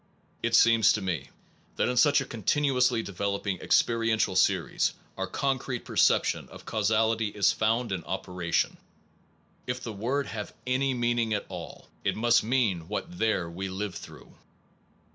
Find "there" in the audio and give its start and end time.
13.19-13.47